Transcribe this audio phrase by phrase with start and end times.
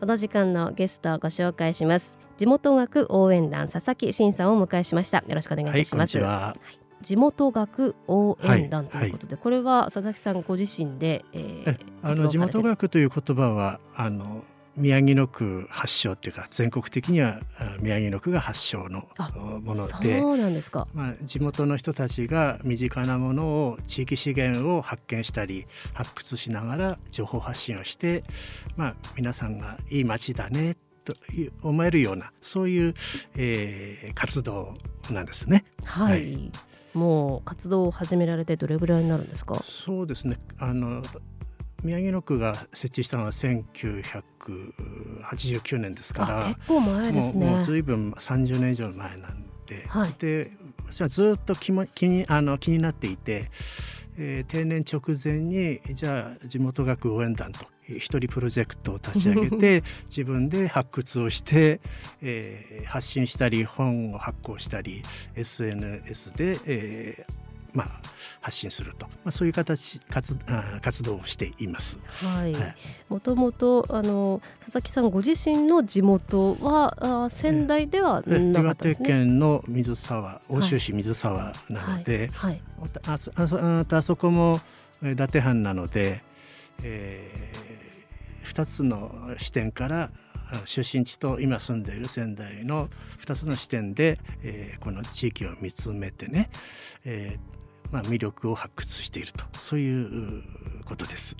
[0.00, 2.14] この時間のゲストをご紹介します。
[2.36, 5.18] 地元学応援団佐々木真さんをお迎えしました。
[5.18, 6.54] よろしくお願いいたします、は
[7.00, 14.42] い、地元学応援団ということで、はい、これは佐々木さんご自身で、えー、あの地元学という言葉はあの
[14.76, 17.40] 宮城野区発祥っていうか全国的には
[17.80, 19.08] 宮城野区が発祥の
[19.62, 28.24] ものでそうなんですか、まあ、地元の人たちが身近なものを地域資源を発見したり発掘しながら情報発信をして、
[28.76, 31.14] まあ、皆さんがいい街だねと
[31.62, 32.94] 思えるようなそういう、
[33.36, 34.74] えー、活動
[35.10, 35.64] なんですね。
[35.84, 36.52] はい、はい、
[36.94, 39.62] もう活動を始められてどれぐらいになるんですか？
[39.68, 40.38] そうですね。
[40.58, 41.02] あの
[41.84, 47.46] 宮城野区が設置したのは1989年ですから結構前ですね。
[47.46, 50.50] もうずいぶん30年以上前なんで、はい、で
[50.86, 53.50] 私はずっと気も気にあの気になっていて、
[54.16, 61.82] えー、定年直前にじゃあ地元学応援団と一人プロジェクトを立ち上げて 自分で発掘をして、
[62.22, 65.02] えー、発信したり本を発行したり
[65.34, 67.43] SNS で、えー、
[67.74, 67.88] まあ、
[68.40, 70.36] 発信すると、まあ、そういう形活
[70.80, 71.98] 活動をしています。
[72.20, 72.54] はい。
[73.08, 79.08] もともとあの佐々木さんご自身の地元はあ仙台ではなかったですね。
[79.08, 82.62] 岩手県の水沢、奥州市水沢なので、はい、はい、
[83.06, 83.18] あ
[83.90, 84.60] ああそこも
[85.02, 86.22] 伊達藩なので、
[86.82, 90.10] えー、2つの視点から
[90.66, 92.88] 出身地と今住んでいる仙台の
[93.20, 96.50] 2つの視点で、えー、この地域を見つめてね、
[97.04, 97.53] えー、
[97.94, 99.44] まあ、魅力を発掘していると。
[99.52, 100.42] そういう
[100.84, 101.36] ことです。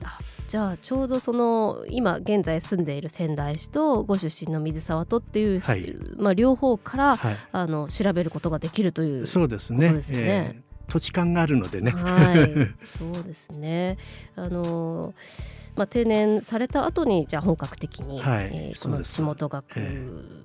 [0.46, 9.92] じゃあちょうどその今現在住んでいる仙台市とご出身の水沢とっていう、はい、まあ、両方から、はい、あの調べることができるというそうですね。
[9.92, 10.18] ですね。
[10.20, 11.90] えー、土地勘があるのでね。
[11.90, 13.96] はい、そうですね。
[14.36, 15.14] あのー
[15.76, 19.64] まあ、定年された後にじゃあ本格的に、はい、えー、この地元学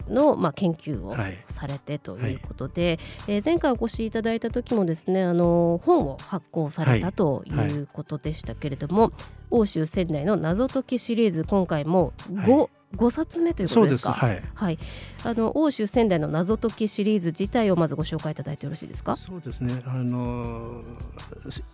[0.07, 1.15] の、まあ、研究を
[1.47, 9.11] されてということで、はい、えー、前回お越しいただいた時もですねあの本を発行されたということでしたけれども、はい、
[9.51, 14.13] 欧州仙台の謎解きシリーズ今回も5、5冊目ということですか？
[14.13, 14.79] はい、はい、
[15.23, 19.15] あの欧州仙台の謎解きシリーズ自体をまずご紹介いただいてよろしいですか？
[19.15, 19.81] そうですね。
[19.85, 20.81] あの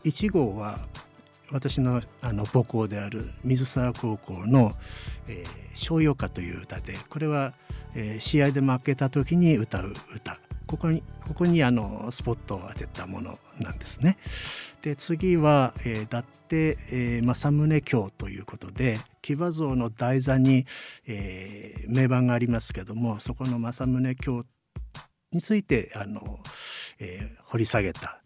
[0.03, 0.80] 1号は
[1.52, 4.74] 私のあの母校である水沢高校の
[5.30, 7.53] 「えー、商用歌」という歌でこれは、
[7.94, 10.38] えー、試合で負けた時に歌う歌
[10.68, 14.18] ここにここにあのスポットを当てたものなんですね。
[14.81, 20.66] で次は、えー、だって、えー、政宗教ということで騎馬像の台座に、
[21.08, 24.46] えー、名盤がありますけどもそこの政宗教
[25.31, 26.40] についてあの、
[27.00, 28.22] えー、掘り下げた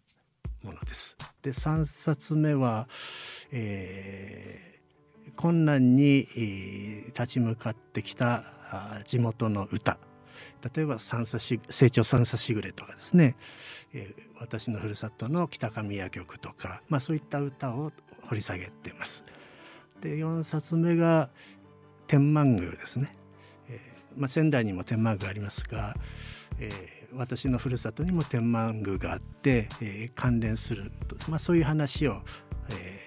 [0.62, 1.16] ものです。
[1.42, 2.88] で3冊目は、
[3.50, 8.44] えー、困難に、えー、立ち向かってきた
[9.06, 9.98] 地元の歌
[10.62, 13.36] 例えば三叉成長三叉しぐれとかですね、
[13.92, 17.92] えー、私のふるさとの北上谷曲とか、まあ、そういった歌を
[18.28, 19.24] 掘り下げてます。
[20.00, 21.28] で4冊目が
[22.06, 23.12] 天満宮ですね、
[23.68, 25.94] えーまあ、仙台にも天満宮ありますが、
[26.58, 30.92] えー私のふるさとにも天満宮があって、え、関連する、
[31.28, 32.22] まあ、そういう話を、
[32.70, 32.99] えー、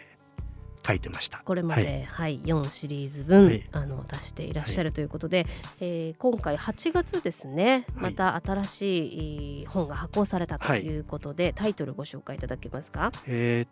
[0.86, 1.42] 書いてました。
[1.44, 5.48] これまで、はい、はい、4シリーズ分、はい、あの出していらっしゃるということで、はい、
[5.82, 7.86] えー、今回8月ですね。
[7.96, 13.66] また新しい本が発行されたということで、タイトルご紹介いただけますか、え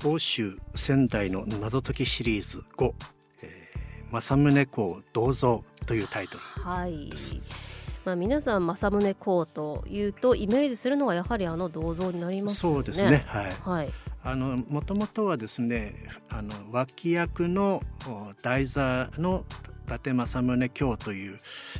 [0.00, 2.92] ー、欧州仙台の謎解きシリーズ5、
[3.42, 6.40] えー、政宗公銅像というタイトル
[7.10, 7.34] です。
[7.34, 7.42] はい。
[8.04, 13.24] まあ、皆さん政宗公というとイメージするのはやはりあの銅像になります、ね、そうですね。
[13.26, 15.94] はい、はいもともとはですね
[16.28, 17.82] あの脇役の
[18.42, 19.44] 台座の
[19.86, 21.38] 伊達政宗京という、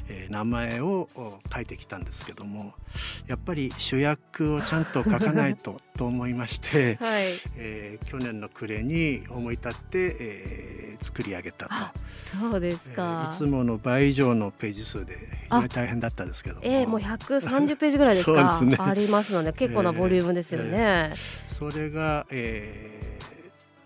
[0.08, 1.08] えー、名前を
[1.54, 2.72] 書いてきたんですけども
[3.28, 7.24] やっぱり主役をちゃんと書かないと と思いまして、はい。
[7.56, 11.74] えー、去年の暮れに思い立って、えー、作り上げたと。
[12.38, 16.62] そうですか、えー、いつもの倍以上のページ数で非常に大変だったんですけども。
[16.64, 18.58] えー、もう130ページぐらいですか。
[18.58, 20.70] す、ね、ありますので結構なボリュームですよね。
[20.72, 23.18] えー、それが、え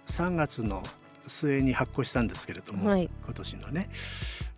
[0.06, 0.82] ー、3月の
[1.26, 3.88] 末に発行したんですけれども、はい、今年のね、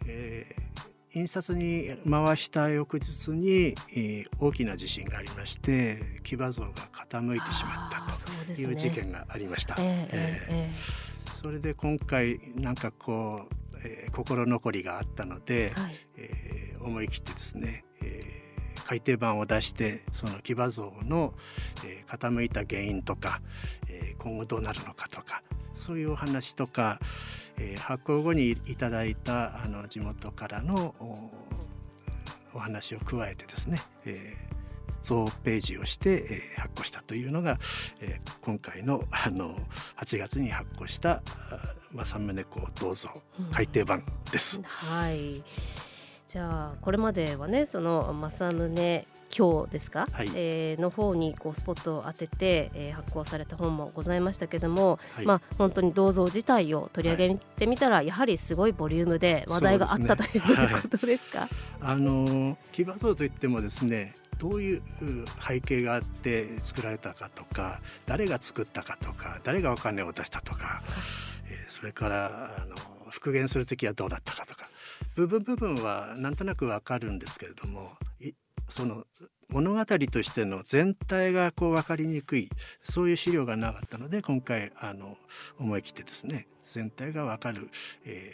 [0.06, 9.76] えー、印刷に回した翌日に、えー、大きな地震がありまして騎馬像が傾いてしまったという事件がありました。
[9.76, 10.70] ねえーえ。
[11.24, 21.32] ー、それで今回なんかこう、えー、心残りがあったので、はい、えー、思い切ってですね、えー、改訂版を出してその騎馬像の、
[21.86, 23.40] えー、傾いた原因とか、
[23.88, 25.42] えー、今後どうなるのかとか
[25.76, 26.98] そういうお話とか、
[27.58, 30.94] えー、発行後にいただいたあの地元からの
[32.54, 37.58] お話を加えてですね、えー、増ページをして、えー、発行したというのが、
[38.00, 39.56] えー、今回のあの
[39.98, 41.22] 8月に発行した
[41.92, 43.08] 「政宗公銅像
[43.52, 44.58] 改訂版」です。
[44.58, 45.44] うん、はい
[46.26, 61.48] じゃあこれまではねその政宗教ですか、はい、えー、の方にこうスポットを当てて、えー、発行された本もございましたけども、はい、まあ本当に銅像自体を取り上げてみたら、はい、やはりすごいボリュームで話題があった、ね、ということですか？
[61.80, 64.82] あの騎馬像といってもですねどういう
[65.46, 70.82] 背景があって作られたかとか誰が作ったかとか誰がお金を出したとか、
[71.48, 72.76] えー、それからあの
[73.10, 74.66] 復元する時はどうだったかとか
[75.14, 77.92] 部分部分はなんとなくわかるんですけれども
[78.68, 79.04] その
[79.48, 82.50] 物語としての全体がこう分かりにくい
[82.82, 85.16] そういう資料がなかったので今回あの
[85.58, 87.70] 思い切ってですね全体が分かる、
[88.04, 88.32] え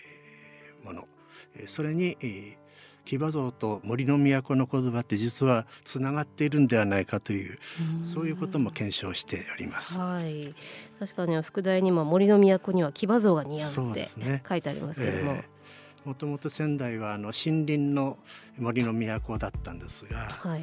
[0.83, 1.07] ー、もの
[1.67, 2.57] それに、えー、
[3.05, 7.59] 騎馬像と森の都の言葉って実はつながっているんではないかという
[8.03, 9.99] そういうことも検証しております。
[9.99, 10.55] はい、
[10.99, 14.09] 確かに副題にも森の都には騎馬像が似合うって
[14.49, 15.43] 書いてありますけれども。
[16.05, 18.19] もともと仙台はあの森林の
[18.59, 20.63] 森の都だったんですが、はい、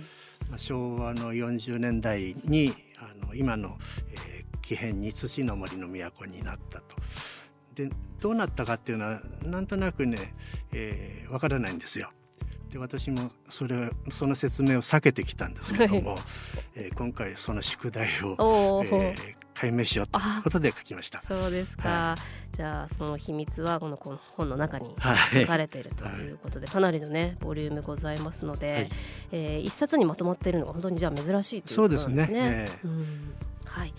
[0.50, 3.78] まあ、昭和の40年代にあの今の、
[4.12, 6.98] えー、木偏に土の森の都になったと。
[7.76, 7.90] で
[8.20, 10.34] どうなったかっていうのはなんとなくね、
[10.74, 12.12] えー、分からないんですよ。
[12.72, 16.20] で私もそれその説明を避けてきたんですけども、はい、
[16.76, 21.22] えー、今回その宿題を、えー、解明しようということで書きました。
[21.28, 22.16] そうですか、は
[22.54, 24.94] い、じゃあその秘密はこのこの本の中に
[25.34, 28.90] 書かれているということで、はい、かなりのねボリュームございますので、はい、
[29.32, 32.14] えー、一冊にまとまっているのが本当にじゃあ珍しいということですね。
[32.14, 33.06] そうですね、えー、うん。
[33.66, 33.94] はい、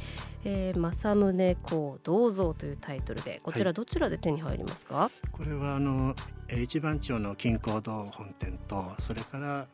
[0.45, 6.15] えー、政宗公銅像というタイトルでこちらどちらで手に入りますか、はい、これはあの
[6.63, 9.67] 一番町の金光堂本店とそれから、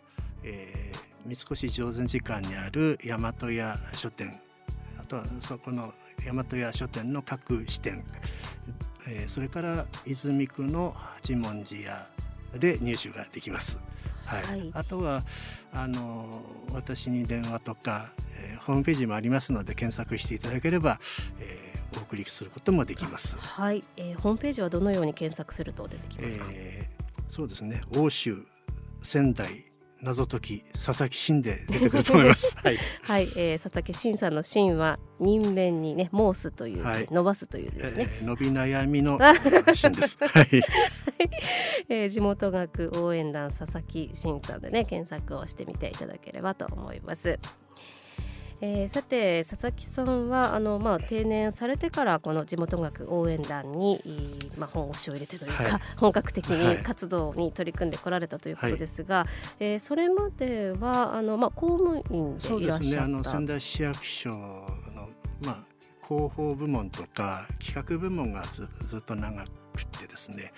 [0.42, 4.32] えー、三越常禅寺館にある大和屋書店
[4.98, 5.92] あとはそこの
[6.24, 8.04] 大和屋書店の各支店、
[9.08, 12.08] えー、それから泉区の八文字屋
[12.58, 13.78] で入手ができます。
[14.26, 15.22] はい、はい、あとは
[15.72, 16.42] あの
[16.72, 18.12] 私に電話とか
[18.66, 20.98] ホームページもありますので検索していただければ、
[21.40, 23.36] えー、お送りすることもできます。
[23.36, 26.46] はい、えー、ホームページはどのように検索すると出てきますか？
[26.50, 27.82] えー、そうですね。
[27.96, 28.44] 欧州
[29.02, 29.64] 仙台
[30.02, 32.54] 謎解き佐々木真で出てくると思います。
[32.62, 38.08] はい、はい、えー、佐々木真さんの真は人面にね申すというはい、伸ばすというですね。
[38.20, 39.18] えー、伸び悩みの
[39.74, 40.18] 真です。
[40.20, 40.48] はい。
[41.88, 47.38] えー、地元学応援団佐々木真さんでね検索をしてみていただければと思います。
[48.60, 54.00] えー、さて佐々木さんはあの、まあ、定年されてからこの地元学応援団に、
[54.56, 59.28] まあ、本腰を入れてというか、はい、本格的に活動に取り組んでこられたということですが、はい、
[59.60, 65.10] えー、それまではあの、まあ、公務員でいらっしゃった、ね、あの仙台市役所の、
[65.42, 65.64] まあ、
[66.06, 69.50] 広報部門とか企画部門がずずっと長く
[69.84, 70.52] てですね、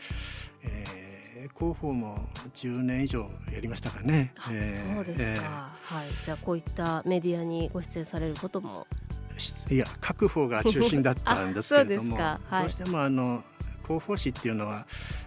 [0.63, 1.19] えー
[1.57, 4.33] 広報も10年以上やりましたかね。
[4.51, 8.87] えー、そうですか、えー、はい、じゃあこういったメディアにご出演されることも。
[9.71, 13.45] いや各方が中心だったんですけれども はい、どうしてもあの
[13.85, 14.85] 広報誌っていうのは、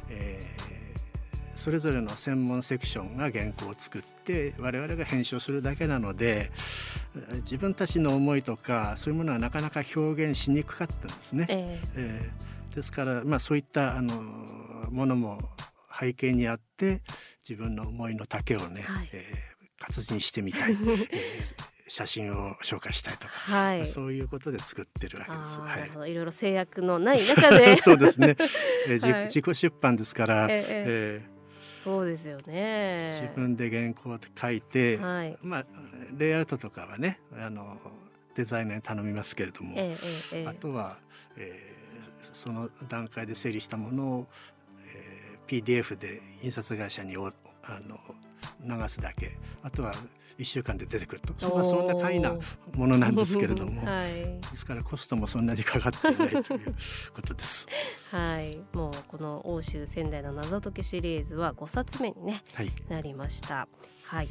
[0.09, 6.51] えー、それぞれの専門セクションが原稿を作って我々が編集するだけなので
[7.43, 11.45] 自分たちの思いとかそういうものはなかなか表現しにくかったんですね。
[11.49, 14.15] えー、えー、ですから、まあ、そういったあの
[14.89, 15.39] ものも
[15.99, 17.01] 背景にあって
[17.47, 20.77] 自分の思いの丈をね、はい、えー、活字にしてみたい、 えー、
[21.87, 25.41] 写真を紹介したいとか、はい、そういうことで作ってるわけです。
[25.59, 27.77] はい、いろいろ制約のない中で。
[27.81, 28.35] そうですね、
[28.87, 33.19] えーはい、自己出版ですから、えー、えー、そうですよね。
[33.21, 35.65] 自分で原稿で書いて、はい、まあ
[36.17, 37.79] レイアウトとかはねあの
[38.35, 40.99] デザイナーに頼みますけれども、えーえー、あとは、
[41.37, 41.80] えー、
[42.33, 44.27] その段階で整理したものを
[45.47, 47.99] PDF で印刷会社におあの
[48.63, 49.37] 流すだけ。
[49.63, 49.93] あとは
[50.37, 52.35] 1週間で出てくると、まあ、そんな簡易な
[52.73, 56.75] ものなんですけれども、 はい、ですからコストもそんなにかかっていないという
[57.13, 57.67] ことです。
[58.11, 63.67] はい、もうこの欧州仙台の謎解きシリーズは5冊目にね、はい、なりました。
[64.11, 64.29] はい。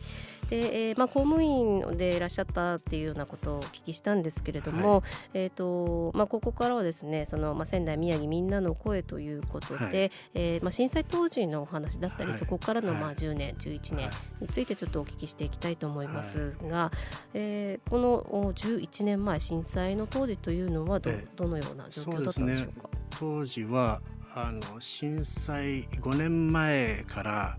[0.51, 5.03] でえーまあ、公務員でいらっしゃったっていうようなことをお聞きしたんですけれども、はい、
[5.35, 9.91] えーとまあ、ここからはですねその、まあ、仙台宮城みんなの声ということで、はい、
[10.35, 14.11] えー、まあ、震災当時のお話だったり、はい、そこからの、まあ、10年11年
[14.41, 16.99] についてちょっとお聞きしていきたいと思いますが、はい、
[17.35, 24.03] えー、この11年前震災の当時というのはど,、どのような状況だったんでしょうか、ね、当時は
[24.35, 27.57] あの震災5年前から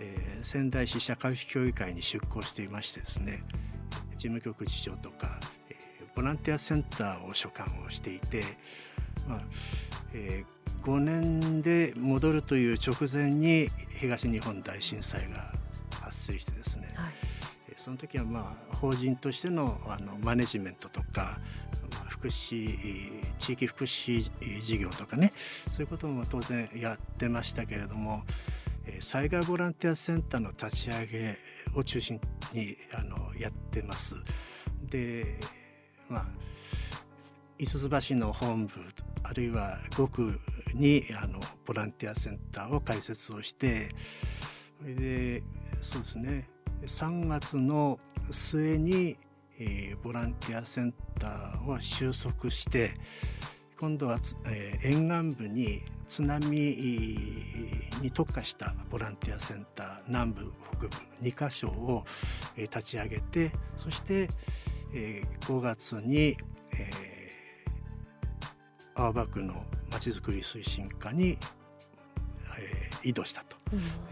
[0.00, 3.44] えー、仙台市社会福祉協議会に出向していましてですね
[4.12, 5.38] 事務局次長とか、
[5.68, 8.42] えー、ボランティアセンターを所管をしていて、
[9.28, 9.40] まあ
[10.14, 15.52] えー、5年で戻るという直前に東日本大震災が
[16.00, 17.12] 発生してですね、はい、
[17.76, 21.38] その時はまあ法人としてのあのマネジメントとか
[22.08, 22.74] 福祉
[23.38, 24.30] 地域福祉
[24.62, 25.32] 事業とかね
[25.70, 28.22] そういうことも当然やってましたけれども
[29.00, 31.38] 災害ボランティアセンターの立ち上げ
[31.74, 32.20] を中心
[32.52, 34.14] にあのやってます。
[34.82, 35.38] で
[36.08, 36.26] まあ
[37.58, 38.72] 五つ橋の本部
[39.22, 40.40] あるいは5区
[40.74, 43.90] にあのボランティアセンターを開設をして
[44.80, 45.42] それで
[45.82, 46.48] そうですね
[46.86, 47.98] 3月の
[48.30, 49.18] 末に、
[49.58, 52.94] えー、ボランティアセンターを収束して
[53.80, 56.50] 今度は、えー、沿岸部に津波
[58.02, 60.88] に特化したボランティアセンター南部北部
[61.22, 62.04] 2か所を、
[62.58, 64.28] えー、立ち上げてそして、
[64.92, 66.36] えー、5月に、
[66.78, 71.38] えー、青葉区のまちづくり推進課に、
[72.58, 73.56] えー、移動したと、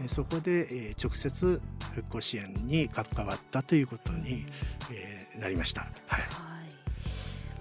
[0.01, 1.61] うん、そこで、えー、直接
[1.93, 4.47] 復興支援に関わったということに、
[4.91, 5.81] えー、なりました。
[6.07, 6.48] はい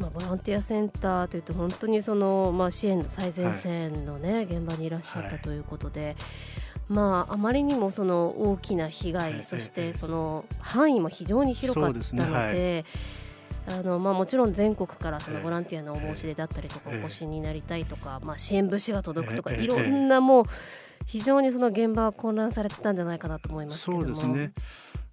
[0.00, 6.16] まあ、ボランティアセンターというと本当にその、まあ、支援の最前線のね、はい、現場にいらっしゃったということで、はい、
[6.88, 12.84] まあ、あまりにもその大きな被害、はい、そしてその範囲も非常に広かったので。
[13.70, 20.44] あのまあ、もちろん全国からそのボランティアのお申し出だったりとかお越しになりたいとか、まあ、支援物資が届くとかいろんなもう
[21.04, 24.04] 非常にその現場は混乱されてたんじゃないかなと思いますけども。
[24.04, 24.52] そうですね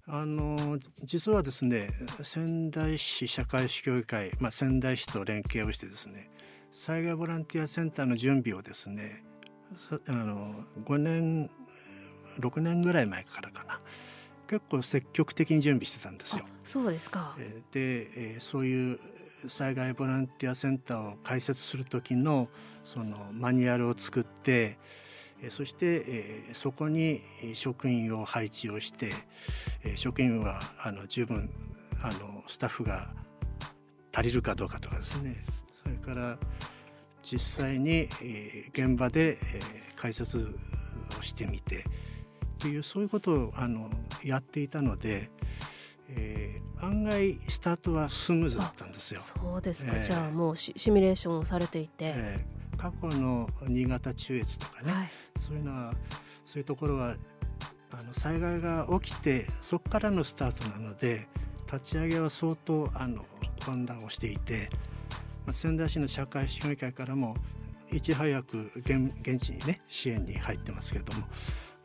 [0.08, 1.90] あの実はですね
[2.22, 6.30] 仙台市社会主協議会、まあ、仙台市と連携をしてですね
[6.70, 9.24] 災害ボランティアセンターの準備をですね
[10.06, 11.50] あの5年
[12.38, 13.80] 6年ぐらい前からかな
[14.46, 16.44] 結構積極的に準備してたんですよ。
[16.62, 17.36] そうですか
[17.72, 19.00] でそういう
[19.48, 22.48] 災害ボランティアセンターを開設する時の
[22.84, 24.78] そのマニュアルを作って
[25.50, 27.22] そしてそこに
[27.54, 29.12] 職員を配置をして
[29.96, 31.50] 職員はあの十分
[32.02, 33.10] あのスタッフが
[34.12, 35.36] 足りるかどうかとかですね。
[35.82, 36.38] それから
[37.22, 38.08] 実際に
[38.72, 39.38] 現場で
[39.96, 40.54] 解説
[41.18, 41.84] をしてみて
[42.58, 43.90] というそういうことをあの
[44.24, 45.30] やっていたので、
[46.08, 49.20] えー、案外スタートはスムーズだったんですよ。
[49.22, 52.55] そうですか、えー、じゃあもうシミュレーションをされていて、えー
[52.86, 55.92] 過去の新潟中越とかね、はい、そういうのは
[56.44, 57.16] そういうところは
[57.90, 61.26] あの災害が起きてそこからのスタートなので
[61.72, 63.24] 立ち上げは相当あの
[63.64, 64.68] 混乱をしていて、
[65.46, 67.36] まあ、仙台市の社会主義会からも
[67.90, 71.26] いち早く現現地にね支援に入ってますけれども、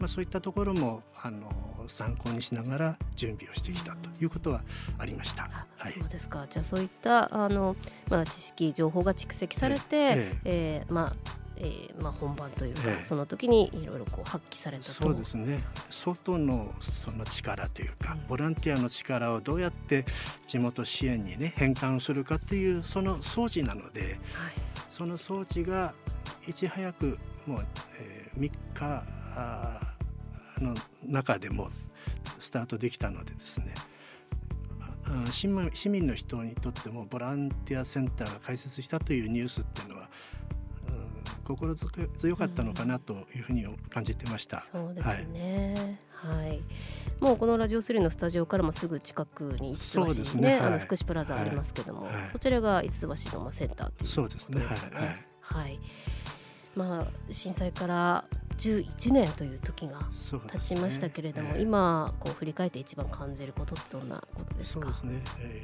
[0.01, 1.48] まあ、そういったところもあの
[1.88, 4.63] 参考にしながら準備をしてきたということは
[4.98, 5.67] ありました。
[5.77, 6.48] はい、そうですか。
[6.50, 7.75] じゃあそういったあの、
[8.10, 10.39] まあ、知識情報が蓄積されて、ええ。
[10.46, 11.13] えー、まあ
[11.63, 14.91] えーまあ、本番というか、ええ、その時にいろいろこう発揮されたと。
[14.91, 15.63] そうですね。
[15.91, 20.05] 外のその力というか、うん、ボランティアの力をどうやって
[20.48, 24.20] 地元支援にね変換するかっていうその装置なので、はい、
[24.89, 25.93] その装置が
[26.48, 27.65] いち早くもう、
[28.00, 29.03] えー、3日
[30.62, 30.75] の
[31.06, 31.70] 中でも
[32.39, 33.74] スタートできたのでですね
[35.32, 40.10] 市民の人にとってもボランティアセンターが開設したというニュースっていうのは、
[40.88, 44.63] うん、心強かったのかなというふうに感じてました。
[44.74, 46.62] うん、そうですね、はい、はい、
[47.20, 53.01] もうこのラジオ3のスタジオからもすぐ近くに五つ橋ね、ねはい、あの福祉プラザありますけども、はい、そちらが五つ
[53.32, 54.62] 橋のセンターということですね。
[54.62, 55.25] そうですね。
[55.41, 55.80] はい、
[56.75, 58.24] まあ、震災から
[58.62, 60.00] 11年という時が
[60.51, 61.60] 経ちましたけれども、ねえ。
[61.60, 64.82] ー、今こう振り返って一番感じることってどんなことですか？
[64.82, 65.62] そうですね、え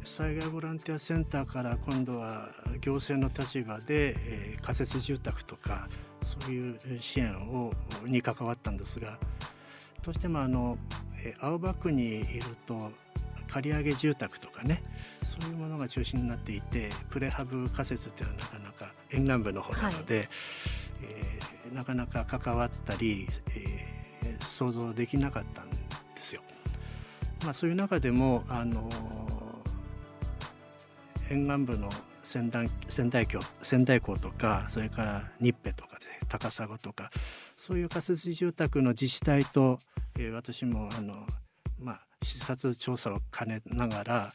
[0.00, 2.48] ー、災害ボランティアセンターから今度は
[2.80, 5.88] 行政の立場で、えー、仮設住宅とか
[6.22, 7.72] そういう支援を
[8.04, 9.18] に関わったんですが
[10.02, 10.78] どうしてもあの、
[11.24, 12.90] えー、青葉区にいると
[13.48, 14.82] 借り上げ住宅とかね
[15.22, 20.28] そういうものが中心になっていてプレハブ仮設っていうのはなかなか沿岸部の方なので、はい、
[21.02, 23.26] えー、なかなか関わったり、
[23.56, 25.76] えー、想像できなかったんで
[26.16, 26.42] すよ。
[27.44, 28.88] まあ、そういう中でもあの
[31.30, 31.90] 沿岸部の
[32.22, 37.10] 仙台仙台港仙台港とかそれから日辺とかで高砂とか
[37.56, 39.78] そういう仮設住宅の自治体と、
[40.18, 41.14] えー、私もあの、
[41.78, 44.32] まあ、視察調査を兼ねながら、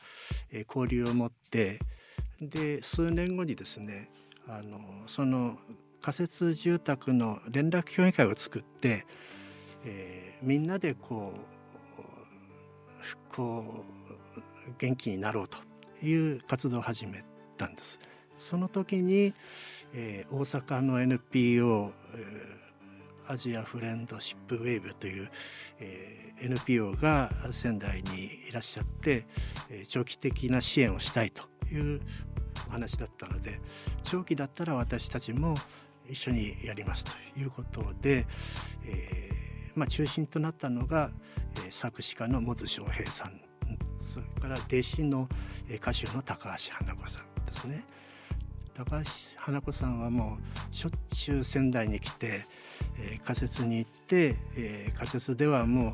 [0.51, 1.79] えー、交流を持って
[2.39, 4.09] で数年後にですね
[4.47, 5.57] あのその
[6.01, 9.05] 仮設住宅の連絡協議会を作って、
[9.85, 13.85] えー、みんなでこう復興
[14.77, 15.57] 元気になろうと
[16.05, 17.23] いう活動を始め
[17.57, 17.99] たんです。
[18.39, 19.33] その時に、
[19.93, 25.29] えー、大阪の NPO、えー、アジアフレンドシップウェーブという、
[25.79, 29.27] えー、NPO が仙台にいらっしゃって、
[29.69, 32.01] えー、長期的な支援をしたいという
[32.67, 33.59] お話だったので
[34.03, 35.55] 長期だったら私たちも
[36.09, 38.25] 一緒にやりますということで、
[38.85, 41.11] えーまあ、中心となったのが、
[41.57, 43.41] えー、作詞家のモズ翔平さん
[43.99, 45.29] それから弟子の
[45.73, 47.85] 歌手の高橋花子さんですね。
[48.73, 50.37] 高橋花子さんはも
[50.71, 52.43] うしょっちゅう仙台に来て、
[52.97, 55.93] えー、仮設に行って、えー、仮設ではもう、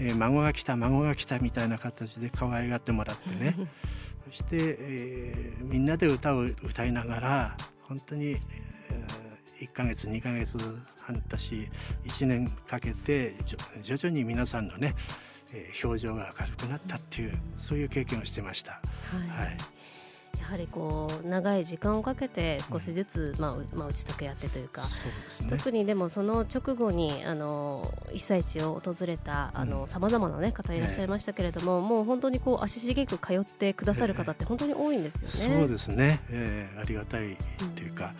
[0.00, 3.54] えー、孫が来た孫が来たみたいな形で可愛がってもらってね
[4.24, 9.33] そして、えー、みんなで歌を歌いながら本当に、えー、
[9.64, 10.58] 1ヶ月2ヶ月
[11.00, 11.70] 半年
[12.04, 13.34] 1年かけて
[13.82, 14.94] 徐々に皆さんのね、
[15.52, 18.72] えー、表情が明るくなったっていうそういう経験をしてました。
[18.72, 19.56] はい、はい。
[20.40, 24.88] やはりこう長い時間をかけて少しずつ、まあまあ、打ち解けやってというか、ね、
[25.48, 29.52] 特にでもその直後にあの被災地を訪れた
[29.86, 35.60] さまざまな、ね、方いらっしゃいましたけれども、もう本当にこう足しげく通ってくださる方って本当に多いんですよね。
[35.60, 37.38] そうですね、えー、ありがたい
[37.74, 38.14] というか、うん、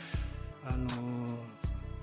[0.66, 0.88] あの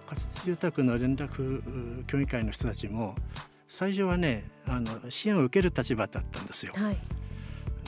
[0.07, 3.15] 仮設住宅の連絡協議会の人たちも
[3.67, 6.73] 最初はねあの支援を受ける立場だったんですよ。
[6.75, 6.97] はい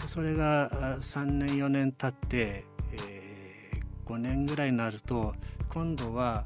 [0.07, 5.33] それが3年4年経って、えー、5年ぐらいになると
[5.69, 6.45] 今度は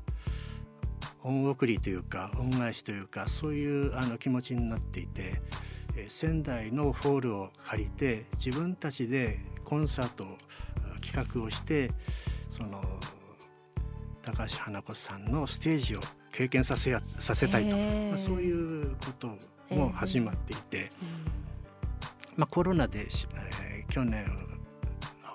[1.24, 5.42] 恩送りというか恩返しというかそういうあの気持ちになっていて、
[5.96, 10.26] えー、仙台のホールを借りて自分たちでコンサート
[11.02, 11.92] 企画をして
[12.50, 12.82] その
[14.32, 19.38] 高橋花子さんのステージを経験させやさせたいと、まあ、そういうこと
[19.70, 20.78] も始まっていて。
[20.78, 21.48] えー
[22.38, 24.26] まあ、コロナで、えー、去年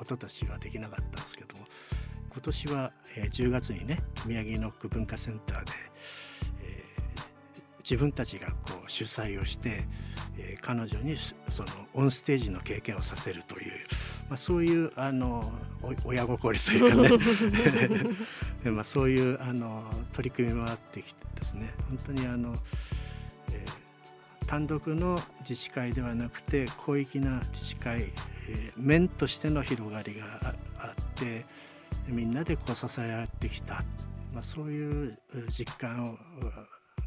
[0.00, 1.66] 一昨年はできなかったんですけども
[2.30, 5.72] 今年は、えー、10月にね宮城野区文化センターで、
[6.62, 9.84] えー、自分たちがこう主催をして、
[10.38, 11.16] えー、彼女に
[11.50, 13.72] そのオンステージの経験をさせるという、
[14.32, 15.52] まあ、そういうあの
[16.06, 18.16] 親心というかね。
[18.72, 21.74] まあそういうあの取り組みもあってきてですね。
[21.90, 22.54] 本当にあの
[24.46, 28.10] 単独の自治会ではなくて広域な自治会、
[28.48, 31.44] えー、面としての広がりがあって
[32.06, 33.84] みんなでこう支え合ってきた、
[34.32, 35.18] まあ、そういう
[35.50, 36.18] 実感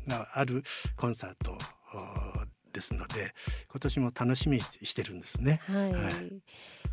[0.08, 0.64] がある
[0.96, 1.58] コンサート
[2.72, 3.34] ですので
[3.72, 5.62] 今年も楽しみにしてるんですね。
[5.66, 6.14] はい、はい、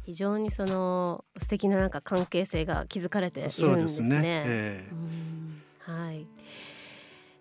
[0.04, 3.68] 非常にその素敵ななんか関係性が築かれているんですね。
[3.68, 4.20] そうですね。
[4.46, 5.31] えー、はい。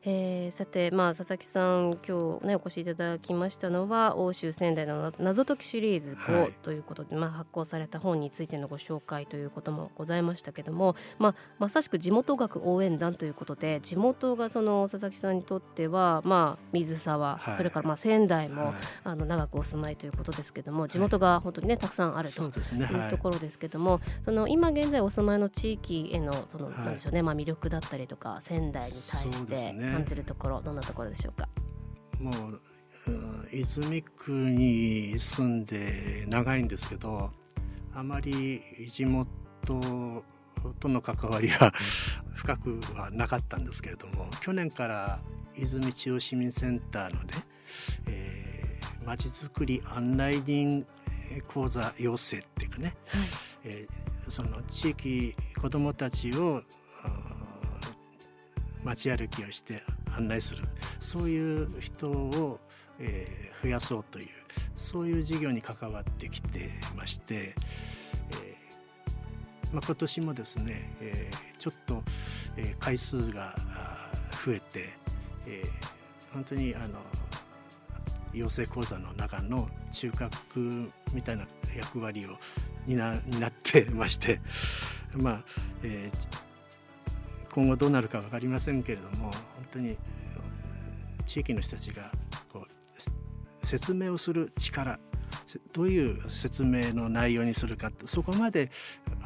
[0.03, 22.51] えー、さて、まあ、佐々木さん今日、ね、お越しいただきましたのは欧州仙台の謎解きシリーズ5ということで、はい、まあ、発行された本についてのご紹介ということもございましたけども、まあ、まさしく地元学応援団ということで地元がその佐々木さんにとっては、まあ、水沢、はい、それからまあ仙台も、はい、あの長くお住まいということですけども地元が本当に、ね、たくさんあるという
[23.11, 31.49] ところですけども、その今現在お住まいの地域へのその、なんでしょうねまあ、魅力だったりとか仙台に対して、感じるところどんなところでしょうか？
[32.19, 32.61] もう、
[33.07, 37.31] うん、泉区に住んで長いんですけど
[37.93, 39.27] あまり地元
[40.79, 41.73] との関わりは
[42.35, 45.19] 深くはなかったんですけれども去年から
[45.55, 47.33] 泉中央市民センターのね、
[48.07, 50.85] えー、まちづくり案内人
[51.47, 53.21] 講座養成っていうかね、はい、
[53.63, 56.61] えー、その地域子どもたちを
[58.83, 59.83] 街歩きをして
[60.15, 60.63] 案内する。
[60.99, 62.59] そういう人を、
[62.99, 64.27] えー、増やそうという
[64.75, 72.03] そういう事業に関わってきてまして、えーまあ、今年もですね、えー、ちょっと、
[72.57, 73.55] え、回数が
[74.45, 74.89] 増えて、
[75.47, 75.63] え、
[76.33, 76.99] 本当にあの
[78.33, 80.31] 養成講座の中の中核
[81.13, 82.37] みたいな役割を
[82.87, 84.39] 担担ってまして
[85.15, 85.43] まあ、
[85.83, 86.40] えー、
[87.51, 89.33] 今後どうなるか分かりませんけれども本
[89.71, 89.97] 当に
[91.25, 92.11] 地域の人たちが
[92.51, 94.99] こう説明をする力
[95.73, 98.71] どういう説明の内容にするかそこまで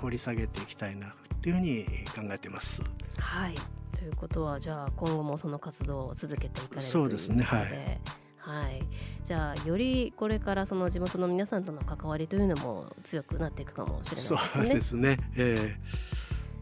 [0.01, 1.85] 掘り下げていきたいなというふうに
[2.15, 2.81] 考えています。
[3.17, 3.55] はい。
[3.97, 7.99] ということはじゃあ今後もその活動を続けていかれるそうですねはい。
[8.37, 8.83] はい、
[9.23, 14.37] じゃあよりこれからその地元の皆さんとの関わりというのも強くなっていくかもしれないですね。
[14.53, 15.77] そうですね、え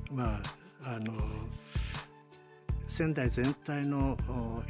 [0.09, 0.41] ー、まあ
[0.85, 1.13] あの
[2.87, 4.17] 仙台全体の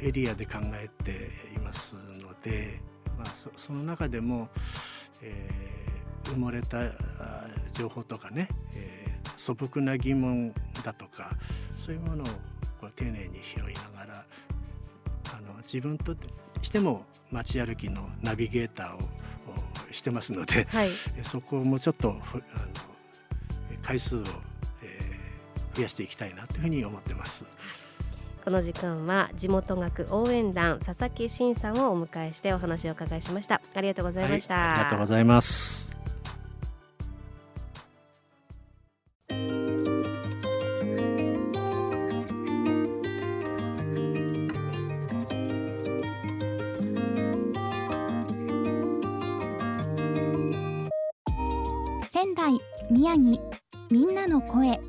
[0.00, 2.80] エリアで考えていますので、
[3.18, 4.48] まあ、そその中でも、
[5.22, 6.78] えー、埋もれた
[7.74, 11.32] 情報とかね、えー、素朴な疑問だとか
[11.76, 12.26] そういうものを
[12.80, 14.24] こう丁寧に拾いながら
[15.36, 16.14] あの自分と
[16.62, 19.00] しても街歩きのナビゲーターを
[19.90, 20.88] してますので、はい、
[21.22, 22.42] そこもちょっとあの
[23.82, 24.26] 回数を、えー、
[25.74, 27.44] 増やしていきたいなというふうに思ってます。
[28.44, 33.60] この時間は地元学応援団佐々木真さんをお迎えしてお話をお伺いしました。
[33.74, 35.90] ありがとうございました、はい、ありがとうございます。
[52.12, 52.60] 仙台
[52.90, 53.42] 宮城
[53.90, 54.80] みんなの声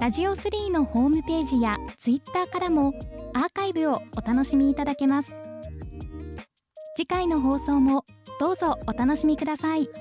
[0.00, 2.94] ラジオ3のホームページやツイッターからも
[3.34, 5.34] アーカイブをお楽しみいただけます
[6.96, 8.06] 次回の放送も
[8.40, 9.99] どうぞお楽しみください。